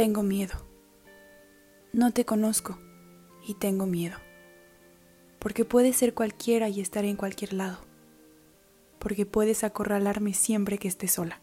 [0.00, 0.54] Tengo miedo.
[1.92, 2.78] No te conozco
[3.46, 4.16] y tengo miedo.
[5.38, 7.80] Porque puedes ser cualquiera y estar en cualquier lado.
[8.98, 11.42] Porque puedes acorralarme siempre que esté sola.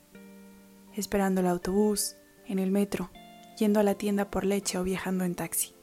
[0.95, 2.15] Esperando el autobús,
[2.47, 3.11] en el metro,
[3.59, 5.75] yendo a la tienda por leche o viajando en taxi.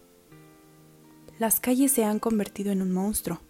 [1.39, 3.41] Las calles se han convertido en un monstruo.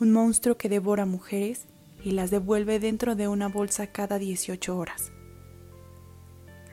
[0.00, 1.68] Un monstruo que devora mujeres
[2.02, 5.12] y las devuelve dentro de una bolsa cada 18 horas.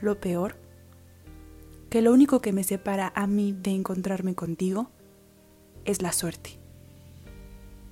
[0.01, 0.67] Lo peor,
[1.89, 4.91] que lo único que me separa a mí de encontrarme contigo
[5.85, 6.59] es la suerte.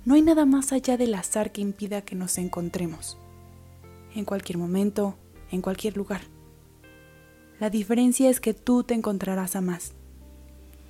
[0.04, 3.18] No hay nada más allá del azar que impida que nos encontremos,
[4.14, 5.16] en cualquier momento,
[5.50, 6.22] en cualquier lugar.
[7.60, 9.94] La diferencia es que tú te encontrarás a más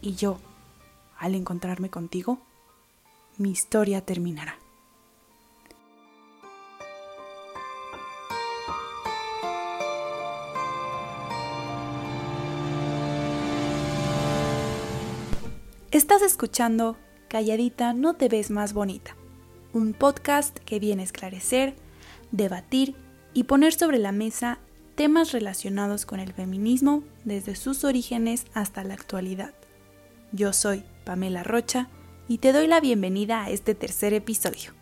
[0.03, 0.39] y yo,
[1.19, 2.41] al encontrarme contigo,
[3.39, 4.59] mi historia terminará.
[15.91, 19.17] Estás escuchando Calladita no te ves más bonita,
[19.73, 21.77] un podcast que viene a esclarecer,
[22.31, 22.95] debatir
[23.33, 24.59] y poner sobre la mesa
[24.97, 29.55] temas relacionados con el feminismo desde sus orígenes hasta la actualidad.
[30.33, 31.89] Yo soy Pamela Rocha
[32.29, 34.78] y te doy la bienvenida a este tercer episodio.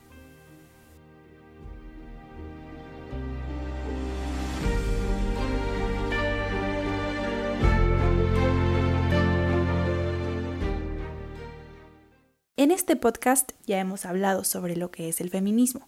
[12.59, 15.87] En este podcast ya hemos hablado sobre lo que es el feminismo.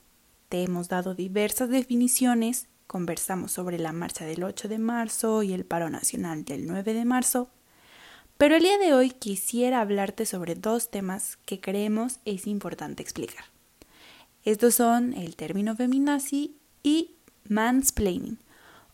[0.51, 5.65] Te hemos dado diversas definiciones, conversamos sobre la marcha del 8 de marzo y el
[5.65, 7.49] paro nacional del 9 de marzo,
[8.37, 13.47] pero el día de hoy quisiera hablarte sobre dos temas que creemos es importante explicar.
[14.45, 17.15] Estos son el término feminazi y
[17.49, 18.41] mansplaining,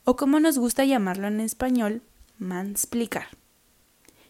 [0.05, 2.03] o como nos gusta llamarlo en español,
[2.37, 3.27] mansplicar,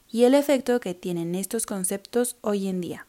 [0.10, 3.06] y el efecto que tienen estos conceptos hoy en día.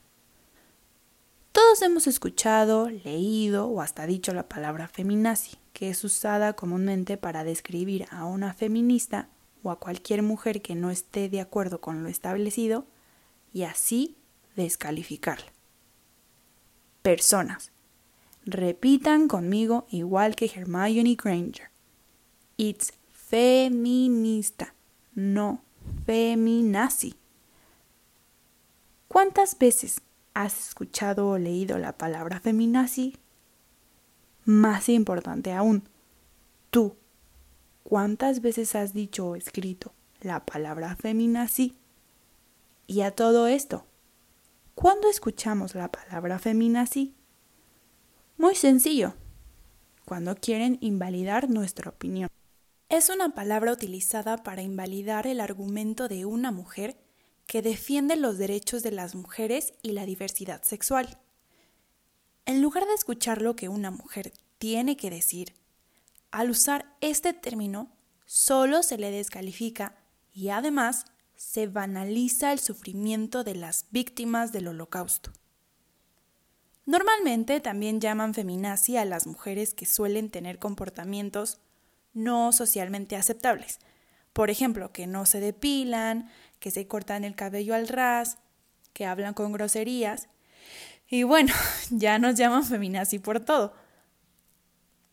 [1.57, 7.45] Todos hemos escuchado, leído o hasta dicho la palabra feminazi, que es usada comúnmente para
[7.45, 9.31] describir a una feminista
[9.63, 12.85] o a cualquier mujer que no esté de acuerdo con lo establecido
[13.55, 14.19] y así
[14.55, 15.51] descalificarla.
[17.01, 17.73] Personas.
[18.45, 21.71] Repitan conmigo igual que Hermione Granger.
[22.59, 24.75] It's feminista,
[25.15, 25.63] no
[26.05, 27.15] feminazi.
[29.09, 30.03] ¿Cuántas veces
[30.37, 33.17] ¿Has escuchado o leído la palabra feminazi?
[34.45, 35.89] Más importante aún,
[36.69, 36.95] tú,
[37.85, 41.79] ¿cuántas veces has dicho o escrito la palabra feminazi?
[42.87, 43.87] Y a todo esto,
[44.75, 47.15] ¿cuándo escuchamos la palabra feminazi?
[48.37, 49.15] Muy sencillo,
[50.05, 52.29] cuando quieren invalidar nuestra opinión.
[52.91, 56.99] Es una palabra utilizada para invalidar el argumento de una mujer
[57.47, 61.19] que defiende los derechos de las mujeres y la diversidad sexual.
[62.45, 65.55] En lugar de escuchar lo que una mujer tiene que decir,
[66.31, 67.91] al usar este término
[68.25, 69.97] solo se le descalifica
[70.33, 75.33] y además se banaliza el sufrimiento de las víctimas del holocausto.
[76.85, 81.59] Normalmente también llaman feminazi a las mujeres que suelen tener comportamientos
[82.15, 83.81] no socialmente aceptables.
[84.33, 88.39] Por ejemplo, que no se depilan, que se cortan el cabello al ras,
[88.93, 90.29] que hablan con groserías.
[91.09, 91.53] Y bueno,
[91.91, 93.75] ya nos llaman feminazi por todo.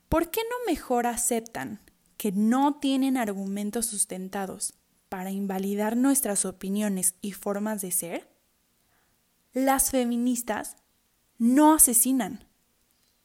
[0.10, 1.80] ¿Por qué no mejor aceptan
[2.18, 4.76] que no tienen argumentos sustentados
[5.10, 8.30] para invalidar nuestras opiniones y formas de ser?
[9.54, 10.78] Las feministas
[11.38, 12.48] no asesinan,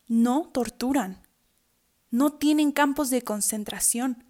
[0.07, 1.23] no torturan,
[2.11, 4.25] no tienen campos de concentración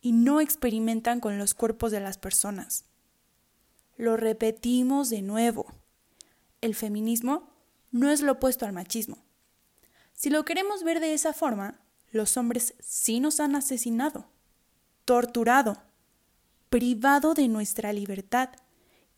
[0.00, 2.84] y no experimentan con los cuerpos de las personas.
[3.96, 5.66] Lo repetimos de nuevo.
[6.60, 7.50] El feminismo
[7.90, 9.18] no es lo opuesto al machismo.
[10.12, 11.80] Si lo queremos ver de esa forma,
[12.10, 14.28] los hombres sí nos han asesinado,
[15.04, 15.82] torturado,
[16.70, 18.50] privado de nuestra libertad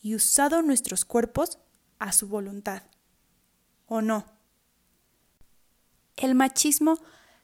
[0.01, 1.59] y usado nuestros cuerpos
[1.99, 2.83] a su voluntad.
[3.87, 4.25] ¿O no?
[6.17, 6.99] El machismo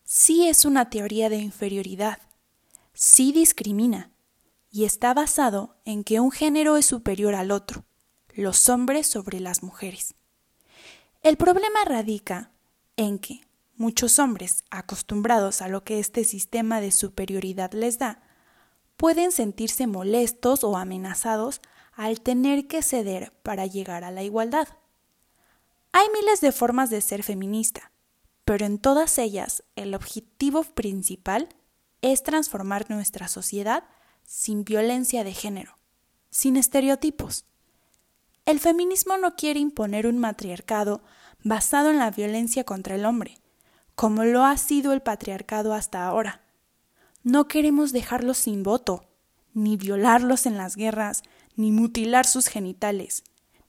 [0.05, 2.19] sí es una teoría de inferioridad,
[2.95, 4.12] sí discrimina,
[4.73, 7.85] y está basado en que un género es superior al otro,
[8.35, 10.15] los hombres sobre las mujeres.
[11.23, 12.51] El problema radica
[12.97, 13.43] en que
[13.77, 18.23] muchos hombres, acostumbrados a lo que este sistema de superioridad les da,
[18.97, 21.61] pueden sentirse molestos o amenazados
[21.93, 24.69] al tener que ceder para llegar a la igualdad.
[25.93, 27.93] Hay miles de formas de ser feminista,
[28.47, 31.51] pero en todas ellas el objetivo principal
[32.01, 33.85] es transformar nuestra sociedad
[34.25, 35.77] sin violencia de género,
[36.31, 37.45] sin estereotipos.
[38.45, 41.03] El feminismo no quiere imponer un matriarcado
[41.45, 43.39] basado en la violencia contra el hombre,
[43.95, 46.41] como lo ha sido el patriarcado hasta ahora.
[47.23, 49.05] No queremos dejarlos sin voto,
[49.55, 51.23] ni violarlos en las guerras,
[51.57, 53.23] ni mutilar sus genitales,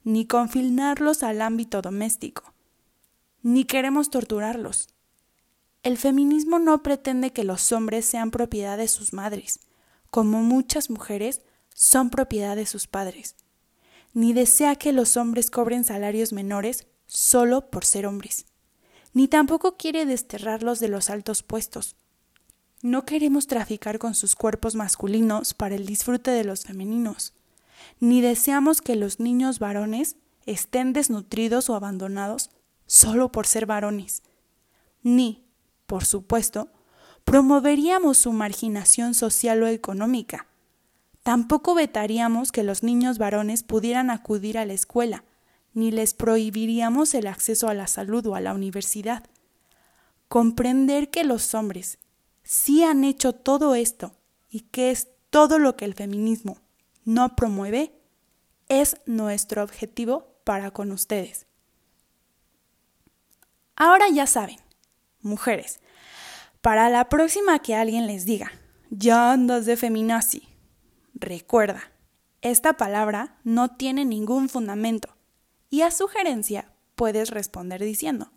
[0.04, 2.54] ni confinarlos al ámbito doméstico,
[3.42, 4.90] ni queremos torturarlos.
[5.84, 9.60] El feminismo no pretende que los hombres sean propiedad de sus madres,
[10.14, 11.42] como muchas mujeres
[11.74, 13.36] son propiedad de sus padres,
[14.14, 18.46] ni desea que los hombres cobren salarios menores solo por ser hombres,
[19.14, 21.96] ni tampoco quiere desterrarlos de los altos puestos.
[22.84, 27.34] No queremos traficar con sus cuerpos masculinos para el disfrute de los femeninos,
[28.00, 32.52] ni deseamos que los niños varones estén desnutridos o abandonados
[32.86, 34.22] solo por ser varones,
[35.02, 35.44] ni
[35.88, 36.70] por supuesto,
[37.24, 40.48] promoveríamos su marginación social o económica.
[41.24, 45.24] Tampoco vetaríamos que los niños varones pudieran acudir a la escuela,
[45.74, 49.24] ni les prohibiríamos el acceso a la salud o a la universidad.
[50.28, 51.98] Comprender que los hombres
[52.44, 54.12] sí han hecho todo esto
[54.50, 56.58] y que es todo lo que el feminismo
[57.06, 57.94] no promueve,
[58.70, 61.48] es nuestro objetivo para con ustedes.
[63.76, 64.60] Ahora ya saben,
[65.22, 65.80] mujeres,
[66.64, 68.50] para la próxima que alguien les diga,
[68.90, 70.48] ya andas de feminazi,
[71.14, 71.92] recuerda,
[72.42, 75.14] esta palabra no tiene ningún fundamento
[75.70, 78.32] y a sugerencia puedes responder diciendo,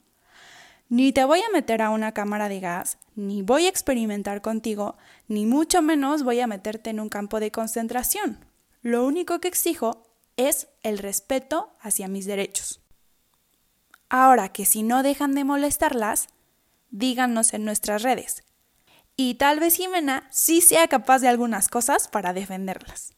[0.88, 4.96] ni te voy a meter a una cámara de gas, ni voy a experimentar contigo,
[5.28, 8.44] ni mucho menos voy a meterte en un campo de concentración.
[8.82, 10.02] Lo único que exijo
[10.36, 12.80] es el respeto hacia mis derechos.
[14.08, 16.26] Ahora que si no dejan de molestarlas,
[16.90, 18.44] díganos en nuestras redes.
[19.16, 23.14] Y tal vez Jimena sí sea capaz de algunas cosas para defenderlas.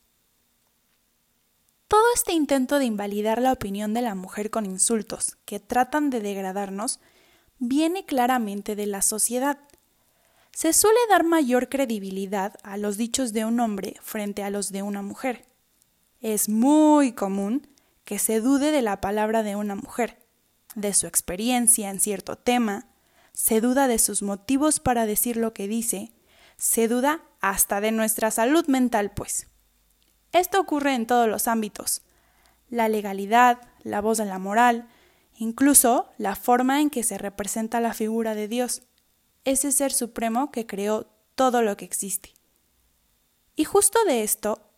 [1.88, 6.20] Todo este intento de invalidar la opinión de la mujer con insultos que tratan de
[6.20, 7.00] degradarnos
[7.58, 9.58] viene claramente de la sociedad.
[10.52, 14.82] Se suele dar mayor credibilidad a los dichos de un hombre frente a los de
[14.82, 15.46] una mujer.
[16.20, 17.66] Es muy común
[18.04, 20.18] que se dude de la palabra de una mujer,
[20.74, 22.87] de su experiencia en cierto tema,
[23.38, 26.12] se duda de sus motivos para decir lo que dice,
[26.56, 29.46] se duda hasta de nuestra salud mental, pues.
[30.32, 32.02] Esto ocurre en todos los ámbitos.
[32.68, 34.88] La legalidad, la voz de la moral,
[35.36, 38.82] incluso la forma en que se representa la figura de Dios,
[39.44, 41.06] ese ser supremo que creó
[41.36, 42.34] todo lo que existe.
[43.54, 44.68] Y justo de esto,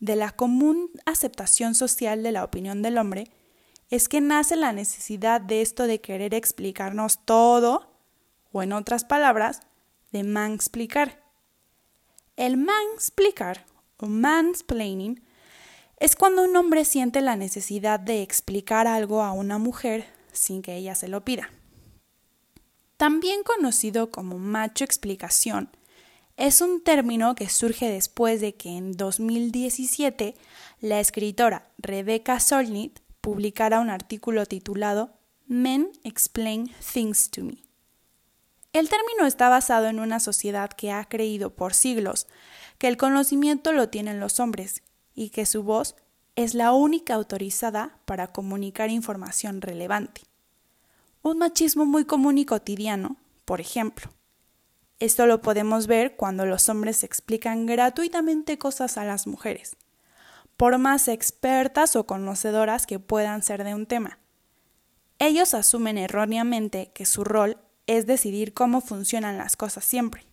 [0.00, 3.30] de la común aceptación social de la opinión del hombre,
[3.90, 7.96] es que nace la necesidad de esto de querer explicarnos todo
[8.52, 9.60] o en otras palabras,
[10.12, 11.22] de mansplicar.
[12.36, 13.66] El mansplicar
[13.98, 15.22] o mansplaining
[15.98, 20.76] es cuando un hombre siente la necesidad de explicar algo a una mujer sin que
[20.76, 21.50] ella se lo pida.
[22.96, 25.70] También conocido como macho explicación,
[26.36, 30.36] es un término que surge después de que en 2017
[30.80, 35.10] la escritora Rebecca Solnit publicara un artículo titulado
[35.48, 37.67] Men Explain Things to Me.
[38.72, 42.26] El término está basado en una sociedad que ha creído por siglos
[42.78, 44.82] que el conocimiento lo tienen los hombres
[45.14, 45.96] y que su voz
[46.36, 50.22] es la única autorizada para comunicar información relevante.
[51.22, 54.12] Un machismo muy común y cotidiano, por ejemplo.
[55.00, 59.76] Esto lo podemos ver cuando los hombres explican gratuitamente cosas a las mujeres,
[60.56, 64.18] por más expertas o conocedoras que puedan ser de un tema.
[65.18, 70.24] Ellos asumen erróneamente que su rol es decidir cómo funcionan las cosas siempre.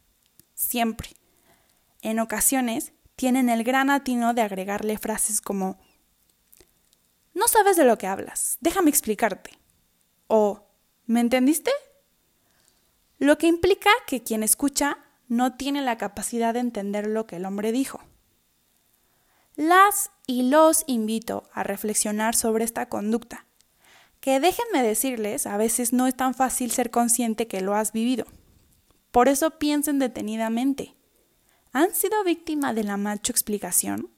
[0.54, 1.10] Siempre.
[2.02, 5.80] En ocasiones, tienen el gran atino de agregarle frases como
[7.34, 9.58] No sabes de lo que hablas, déjame explicarte.
[10.28, 10.66] O
[11.08, 11.72] ¿Me entendiste?
[13.20, 14.98] Lo que implica que quien escucha
[15.28, 18.02] no tiene la capacidad de entender lo que el hombre dijo.
[19.56, 23.45] Las y los invito a reflexionar sobre esta conducta
[24.20, 28.26] que déjenme decirles, a veces no es tan fácil ser consciente que lo has vivido.
[29.12, 30.96] Por eso piensen detenidamente.
[31.72, 34.10] ¿Han sido víctima de la macho explicación?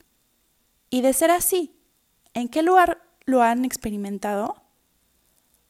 [0.89, 1.75] Y de ser así,
[2.34, 4.56] ¿en qué lugar lo han experimentado?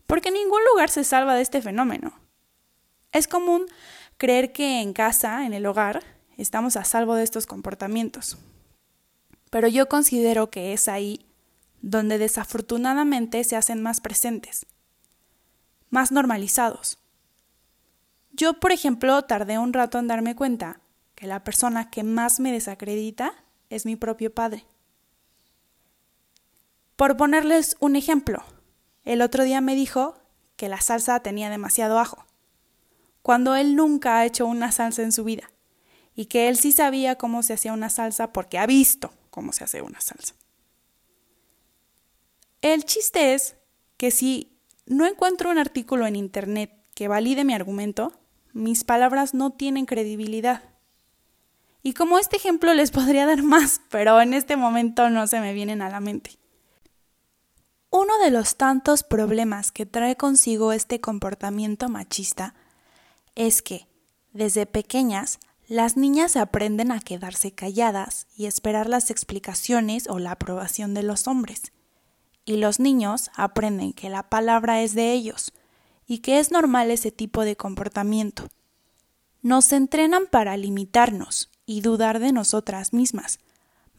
[0.05, 2.13] Porque ningún lugar se salva de este fenómeno.
[3.11, 3.65] Es común
[4.17, 6.03] creer que en casa, en el hogar,
[6.37, 8.37] estamos a salvo de estos comportamientos.
[9.49, 11.26] Pero yo considero que es ahí
[11.81, 14.65] donde desafortunadamente se hacen más presentes,
[15.89, 16.97] más normalizados.
[18.31, 20.81] Yo, por ejemplo, tardé un rato en darme cuenta
[21.15, 23.33] que la persona que más me desacredita
[23.69, 24.65] es mi propio padre.
[26.95, 28.43] Por ponerles un ejemplo,
[29.03, 30.15] el otro día me dijo
[30.55, 32.25] que la salsa tenía demasiado ajo,
[33.21, 35.51] cuando él nunca ha hecho una salsa en su vida,
[36.15, 39.63] y que él sí sabía cómo se hacía una salsa porque ha visto cómo se
[39.63, 40.33] hace una salsa.
[42.73, 43.55] El chiste es
[43.95, 48.11] que si no encuentro un artículo en Internet que valide mi argumento,
[48.51, 50.63] mis palabras no tienen credibilidad.
[51.81, 55.53] Y como este ejemplo les podría dar más, pero en este momento no se me
[55.53, 56.31] vienen a la mente.
[57.89, 62.53] Uno de los tantos problemas que trae consigo este comportamiento machista
[63.35, 63.87] es que,
[64.33, 70.93] desde pequeñas, las niñas aprenden a quedarse calladas y esperar las explicaciones o la aprobación
[70.93, 71.71] de los hombres.
[72.47, 75.51] Y los niños aprenden que la palabra es de ellos
[76.07, 78.47] y que es normal ese tipo de comportamiento.
[79.41, 83.39] Nos entrenan para limitarnos y dudar de nosotras mismas,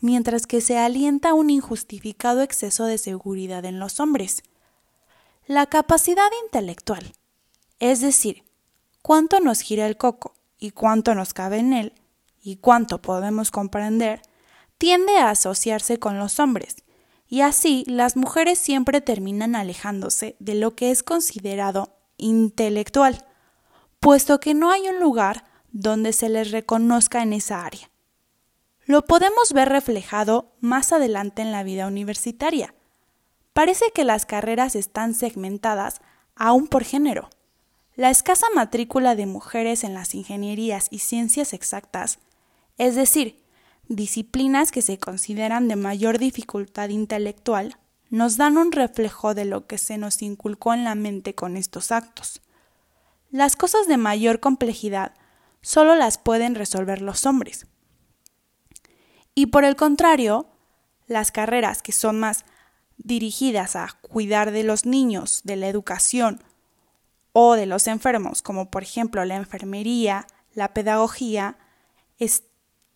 [0.00, 4.42] mientras que se alienta un injustificado exceso de seguridad en los hombres.
[5.46, 7.12] La capacidad intelectual,
[7.80, 8.44] es decir,
[9.02, 11.92] cuánto nos gira el coco y cuánto nos cabe en él
[12.42, 14.22] y cuánto podemos comprender,
[14.78, 16.76] tiende a asociarse con los hombres,
[17.28, 23.24] y así las mujeres siempre terminan alejándose de lo que es considerado intelectual,
[24.00, 27.90] puesto que no hay un lugar donde se les reconozca en esa área.
[28.86, 32.74] Lo podemos ver reflejado más adelante en la vida universitaria.
[33.52, 36.00] Parece que las carreras están segmentadas
[36.34, 37.28] aún por género.
[37.96, 42.20] La escasa matrícula de mujeres en las ingenierías y ciencias exactas,
[42.78, 43.42] es decir,
[43.88, 47.78] disciplinas que se consideran de mayor dificultad intelectual,
[48.10, 51.92] nos dan un reflejo de lo que se nos inculcó en la mente con estos
[51.92, 52.40] actos.
[53.30, 55.14] Las cosas de mayor complejidad
[55.60, 57.66] solo las pueden resolver los hombres.
[59.34, 60.46] Y por el contrario,
[61.06, 62.44] las carreras que son más
[62.96, 66.42] dirigidas a cuidar de los niños, de la educación
[67.32, 71.56] o de los enfermos, como por ejemplo la enfermería, la pedagogía,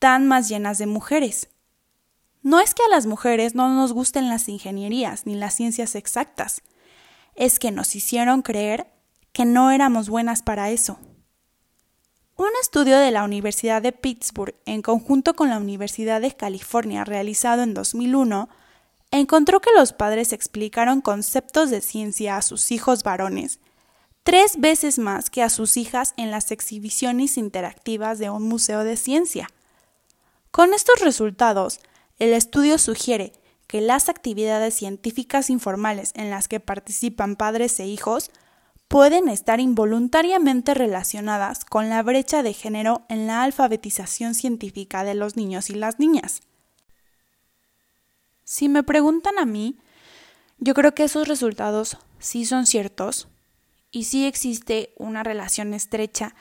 [0.02, 1.48] están más llenas de mujeres.
[2.42, 6.60] No es que a las mujeres no nos gusten las ingenierías ni las ciencias exactas,
[7.36, 8.92] es que nos hicieron creer
[9.32, 10.98] que no éramos buenas para eso.
[12.36, 17.62] Un estudio de la Universidad de Pittsburgh en conjunto con la Universidad de California realizado
[17.62, 18.48] en 2001
[19.12, 23.60] encontró que los padres explicaron conceptos de ciencia a sus hijos varones
[24.24, 28.96] tres veces más que a sus hijas en las exhibiciones interactivas de un museo de
[28.96, 29.48] ciencia.
[30.52, 31.80] Con estos resultados,
[32.18, 33.32] el estudio sugiere
[33.66, 38.30] que las actividades científicas informales en las que participan padres e hijos
[38.86, 45.36] pueden estar involuntariamente relacionadas con la brecha de género en la alfabetización científica de los
[45.36, 46.42] niños y las niñas.
[48.44, 49.78] Si me preguntan a mí,
[50.58, 53.26] yo creo que esos resultados sí son ciertos
[53.90, 56.34] y sí existe una relación estrecha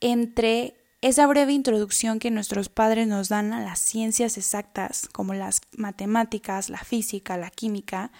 [0.00, 5.60] entre esa breve introducción que nuestros padres nos dan a las ciencias exactas, como las
[5.76, 8.10] matemáticas, la física, la química,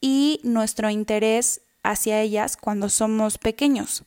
[0.00, 4.02] y nuestro interés hacia ellas cuando somos pequeños.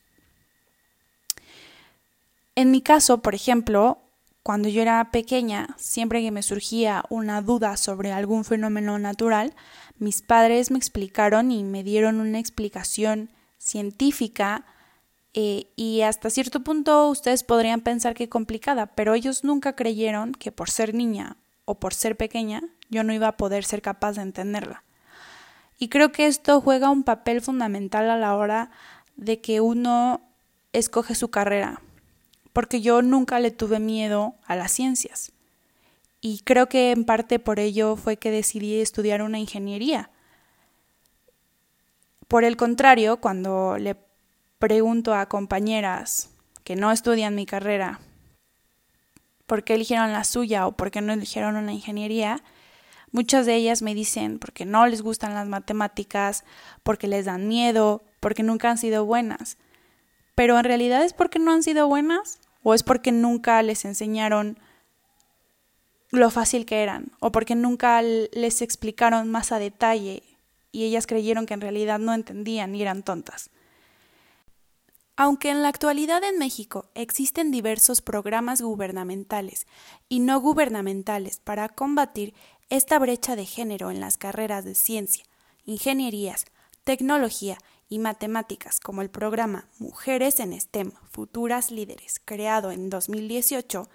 [2.55, 3.99] En mi caso, por ejemplo,
[4.43, 9.53] cuando yo era pequeña, siempre que me surgía una duda sobre algún fenómeno natural,
[9.99, 14.65] mis padres me explicaron y me dieron una explicación científica
[15.33, 20.51] eh, y hasta cierto punto ustedes podrían pensar que complicada, pero ellos nunca creyeron que
[20.51, 24.23] por ser niña o por ser pequeña yo no iba a poder ser capaz de
[24.23, 24.83] entenderla.
[25.79, 28.71] Y creo que esto juega un papel fundamental a la hora
[29.15, 30.21] de que uno
[30.73, 31.81] escoge su carrera,
[32.53, 35.31] porque yo nunca le tuve miedo a las ciencias.
[36.19, 40.11] Y creo que en parte por ello fue que decidí estudiar una ingeniería.
[42.27, 43.95] Por el contrario, cuando le
[44.61, 46.29] pregunto a compañeras
[46.63, 47.99] que no estudian mi carrera
[49.47, 52.43] por qué eligieron la suya o por qué no eligieron una ingeniería,
[53.11, 56.45] muchas de ellas me dicen porque no les gustan las matemáticas,
[56.83, 59.57] porque les dan miedo, porque nunca han sido buenas.
[60.35, 64.59] Pero en realidad es porque no han sido buenas o es porque nunca les enseñaron
[66.11, 70.21] lo fácil que eran o porque nunca les explicaron más a detalle
[70.71, 73.49] y ellas creyeron que en realidad no entendían y eran tontas.
[75.15, 79.67] Aunque en la actualidad en México existen diversos programas gubernamentales
[80.09, 82.33] y no gubernamentales para combatir
[82.69, 85.25] esta brecha de género en las carreras de ciencia,
[85.65, 86.45] ingenierías,
[86.83, 87.57] tecnología
[87.89, 93.89] y matemáticas, como el programa Mujeres en STEM, Futuras Líderes, creado en 2018,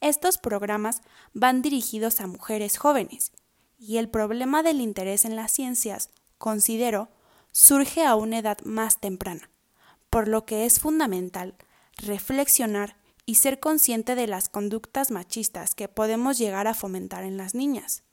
[0.00, 1.02] estos programas
[1.34, 3.32] van dirigidos a mujeres jóvenes
[3.78, 7.10] y el problema del interés en las ciencias, considero,
[7.52, 9.50] surge a una edad más temprana,
[10.14, 11.56] por lo que es fundamental
[11.96, 17.56] reflexionar y ser consciente de las conductas machistas que podemos llegar a fomentar en las
[17.56, 18.04] niñas.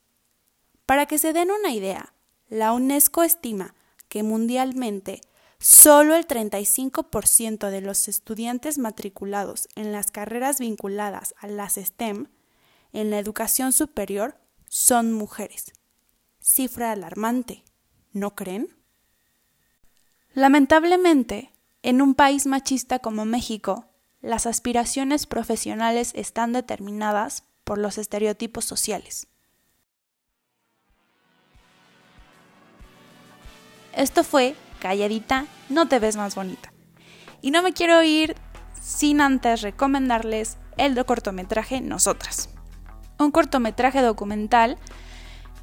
[0.84, 2.12] Para que se den una idea,
[2.48, 3.76] la UNESCO estima
[4.08, 5.20] que mundialmente
[5.60, 12.26] solo el 35% de los estudiantes matriculados en las carreras vinculadas a las STEM
[12.92, 15.66] en la educación superior son mujeres.
[16.40, 17.62] Cifra alarmante,
[18.12, 18.74] ¿no creen?
[20.34, 23.86] Lamentablemente, en un país machista como México,
[24.20, 29.26] las aspiraciones profesionales están determinadas por los estereotipos sociales.
[33.94, 36.72] Esto fue Calladita, no te ves más bonita.
[37.40, 38.36] Y no me quiero ir
[38.80, 42.48] sin antes recomendarles el cortometraje Nosotras.
[43.18, 44.78] Un cortometraje documental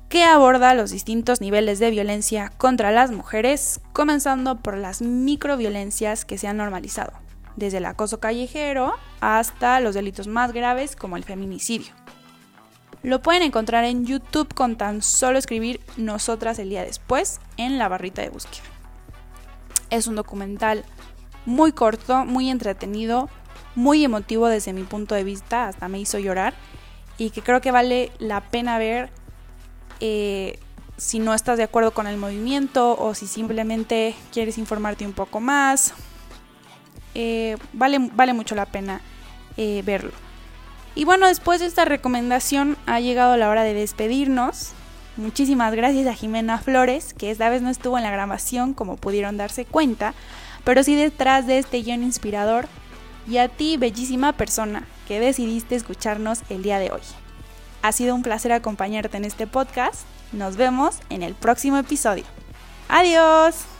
[0.09, 6.39] que aborda los distintos niveles de violencia contra las mujeres, comenzando por las microviolencias que
[6.39, 7.13] se han normalizado,
[7.55, 11.93] desde el acoso callejero hasta los delitos más graves como el feminicidio.
[13.03, 17.87] Lo pueden encontrar en YouTube con tan solo escribir Nosotras el día después en la
[17.87, 18.63] barrita de búsqueda.
[19.91, 20.83] Es un documental
[21.45, 23.29] muy corto, muy entretenido,
[23.75, 26.55] muy emotivo desde mi punto de vista, hasta me hizo llorar
[27.19, 29.11] y que creo que vale la pena ver
[29.99, 30.59] eh,
[30.97, 35.39] si no estás de acuerdo con el movimiento o si simplemente quieres informarte un poco
[35.39, 35.93] más.
[37.15, 39.01] Eh, vale, vale mucho la pena
[39.57, 40.11] eh, verlo.
[40.95, 44.71] Y bueno, después de esta recomendación ha llegado la hora de despedirnos.
[45.15, 49.37] Muchísimas gracias a Jimena Flores, que esta vez no estuvo en la grabación como pudieron
[49.37, 50.13] darse cuenta,
[50.63, 52.67] pero sí detrás de este guion inspirador.
[53.27, 57.01] Y a ti, bellísima persona, que decidiste escucharnos el día de hoy.
[57.81, 60.01] Ha sido un placer acompañarte en este podcast.
[60.31, 62.25] Nos vemos en el próximo episodio.
[62.89, 63.78] Adiós.